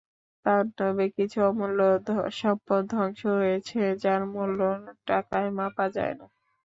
[0.45, 1.79] তাণ্ডবে কিছু অমূল্য
[2.39, 4.59] সম্পদ ধ্বংস হয়েছে, যার মূল্য
[5.07, 6.25] টাকায় মাপা যায় না।